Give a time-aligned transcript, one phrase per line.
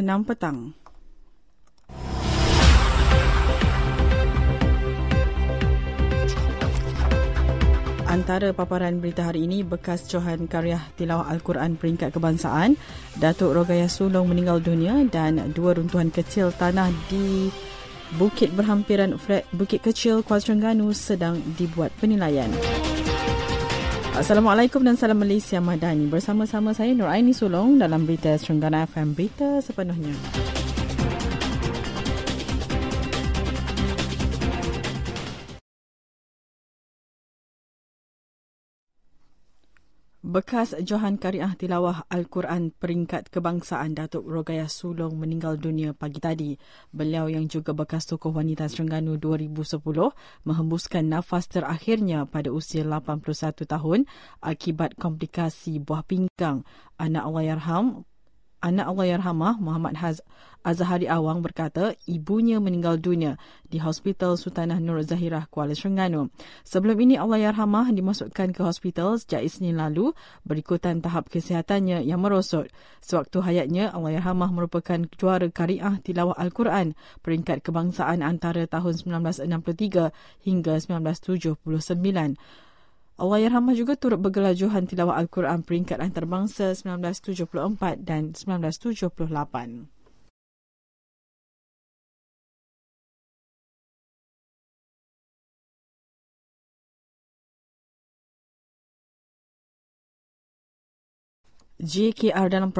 [0.00, 0.72] 6 petang.
[8.08, 12.80] Antara paparan berita hari ini, bekas Johan Karya Tilawah Al-Quran peringkat kebangsaan,
[13.20, 17.52] Datuk Rogaya Sulong meninggal dunia dan dua runtuhan kecil tanah di
[18.16, 22.48] Bukit Berhampiran Flat Bukit Kecil Kuala Terengganu sedang dibuat penilaian.
[24.18, 26.10] Assalamualaikum dan salam Malaysia Madani.
[26.10, 30.57] Bersama-sama saya Nur Aini Sulong dalam berita Terengganu FM Berita sepenuhnya.
[40.28, 46.52] Bekas Johan Kariah Tilawah Al-Quran peringkat kebangsaan Datuk Rogaya Sulong meninggal dunia pagi tadi.
[46.92, 49.80] Beliau yang juga bekas tokoh wanita Serengganu 2010
[50.44, 54.04] menghembuskan nafas terakhirnya pada usia 81 tahun
[54.44, 56.60] akibat komplikasi buah pinggang.
[57.00, 58.04] Anak Allahyarham
[58.58, 60.18] Anak Allahyarhamah Muhammad Haz
[60.66, 63.38] Azhari Awang berkata ibunya meninggal dunia
[63.70, 66.34] di Hospital Sultanah Nur Zahirah Kuala Terengganu.
[66.66, 70.10] Sebelum ini Allahyarhamah dimasukkan ke hospital sejak Isnin lalu
[70.42, 72.66] berikutan tahap kesihatannya yang merosot.
[72.98, 80.10] Sewaktu hayatnya Allahyarhamah merupakan juara kariah tilawah Al-Quran peringkat kebangsaan antara tahun 1963
[80.42, 81.62] hingga 1979.
[83.18, 89.90] Allah Yarhamah juga turut bergelar Johan Tilawah Al-Quran peringkat antarabangsa 1974 dan 1978.
[101.78, 102.70] JKR dalam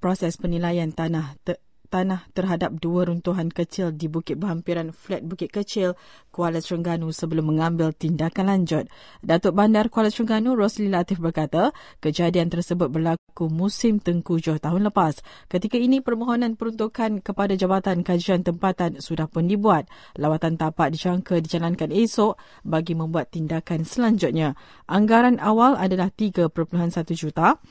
[0.00, 1.40] proses penilaian tanah
[1.86, 5.94] tanah terhadap dua runtuhan kecil di Bukit Berhampiran Flat Bukit Kecil,
[6.34, 8.84] Kuala Terengganu sebelum mengambil tindakan lanjut.
[9.22, 11.70] Datuk Bandar Kuala Terengganu Rosli Latif berkata,
[12.02, 15.22] kejadian tersebut berlaku musim tengkujuh tahun lepas.
[15.48, 19.88] Ketika ini permohonan peruntukan kepada Jabatan Kajian Tempatan sudah pun dibuat.
[20.18, 24.58] Lawatan tapak dijangka dijalankan esok bagi membuat tindakan selanjutnya.
[24.90, 26.52] Anggaran awal adalah 3.1
[27.14, 27.62] juta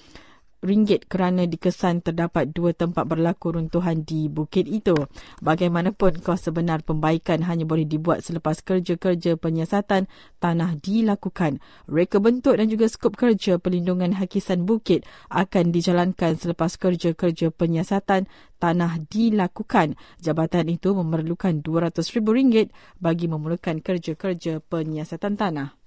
[0.66, 4.98] ringgit kerana dikesan terdapat dua tempat berlaku runtuhan di bukit itu.
[5.46, 10.10] Bagaimanapun kos sebenar pembaikan hanya boleh dibuat selepas kerja-kerja penyiasatan
[10.42, 11.62] tanah dilakukan.
[11.86, 18.26] Reka bentuk dan juga skop kerja pelindungan hakisan bukit akan dijalankan selepas kerja-kerja penyiasatan
[18.58, 19.94] tanah dilakukan.
[20.18, 25.85] Jabatan itu memerlukan RM200,000 bagi memulakan kerja-kerja penyiasatan tanah.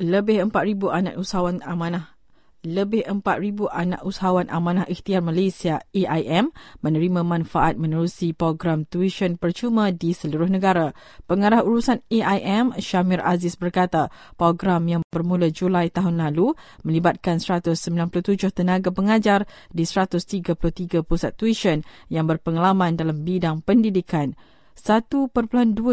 [0.00, 2.12] Lebih 4,000 anak usahawan amanah
[2.62, 10.14] lebih 4,000 anak usahawan amanah ikhtiar Malaysia AIM menerima manfaat menerusi program tuition percuma di
[10.14, 10.94] seluruh negara.
[11.26, 16.54] Pengarah urusan AIM Syamir Aziz berkata, program yang bermula Julai tahun lalu
[16.86, 19.42] melibatkan 197 tenaga pengajar
[19.74, 24.38] di 133 pusat tuition yang berpengalaman dalam bidang pendidikan.
[24.72, 25.30] 1.2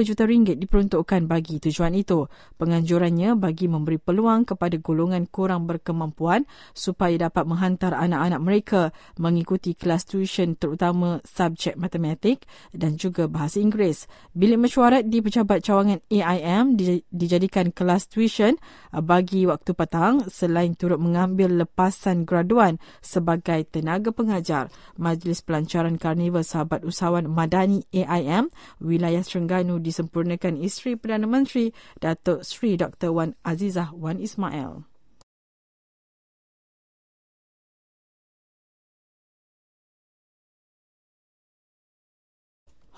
[0.03, 2.25] juta ringgit diperuntukkan bagi tujuan itu.
[2.57, 8.81] Penganjurannya bagi memberi peluang kepada golongan kurang berkemampuan supaya dapat menghantar anak-anak mereka
[9.19, 14.07] mengikuti kelas tuition terutama subjek matematik dan juga bahasa Inggeris.
[14.33, 16.79] Bilik mesyuarat di Pejabat Cawangan AIM
[17.11, 18.55] dijadikan kelas tuition
[18.89, 24.71] bagi waktu petang selain turut mengambil lepasan graduan sebagai tenaga pengajar.
[24.97, 32.77] Majlis Pelancaran Karnival Sahabat Usahawan Madani AIM wilayah Terengganu disempurnakan isteri Perdana Menteri Datuk Sri
[32.77, 33.09] Dr.
[33.09, 34.85] Wan Azizah Wan Ismail.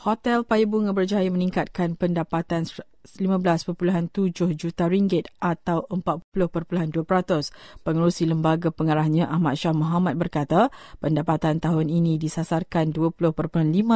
[0.01, 2.65] Hotel Payabunga berjaya meningkatkan pendapatan
[3.05, 7.83] 15.7 juta ringgit atau 40.2%.
[7.85, 10.69] Pengerusi lembaga pengarahnya Ahmad Shah Muhammad berkata
[11.01, 13.41] pendapatan tahun ini disasarkan 20.5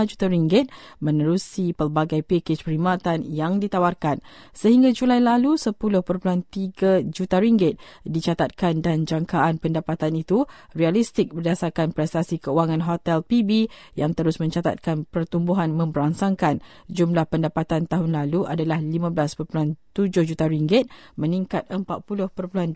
[0.09, 0.65] juta ringgit
[1.01, 4.19] menerusi pelbagai pakej perkhidmatan yang ditawarkan.
[4.51, 12.81] Sehingga Julai lalu 10.3 juta ringgit dicatatkan dan jangkaan pendapatan itu realistik berdasarkan prestasi keuangan
[12.85, 16.61] hotel PB yang terus mencatatkan pertumbuhan memberangsangkan.
[16.89, 19.75] Jumlah pendapatan tahun lalu adalah 15.7
[20.23, 20.87] juta ringgit
[21.19, 22.75] meningkat 40.2%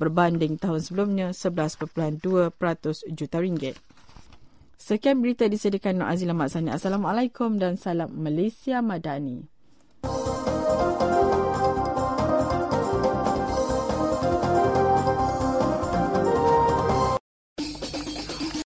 [0.00, 2.22] berbanding tahun sebelumnya 11.2%
[3.12, 3.76] juta ringgit.
[4.78, 6.70] Sekian berita disediakan Nur Azila Maksani.
[6.70, 9.57] Assalamualaikum dan salam Malaysia Madani.